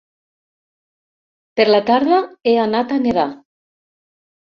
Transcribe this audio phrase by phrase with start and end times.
[1.59, 3.27] Per la tarda, he anat a nedar.